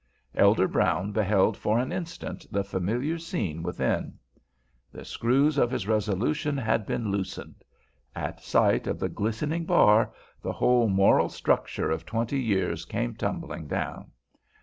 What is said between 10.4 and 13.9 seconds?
the whole moral structure of twenty years came tumbling